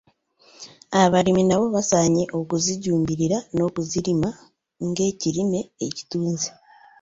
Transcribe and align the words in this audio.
Abalimi 1.01 1.43
nabo 1.45 1.65
basaanye 1.75 2.23
okuzijjumbira 2.39 3.37
n’okuzirima 3.55 4.29
ng’ekirime 4.87 5.59
eky’ettunzi. 5.85 6.49